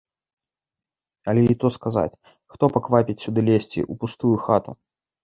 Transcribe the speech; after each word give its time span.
Але 1.33 1.41
і 1.53 1.55
то 1.63 1.67
сказаць, 1.75 2.17
хто 2.53 2.63
паквапіць 2.79 3.17
сюды 3.25 3.45
лезці 3.51 3.79
ў 3.83 3.93
пустую 4.05 4.33
хату. 4.49 4.71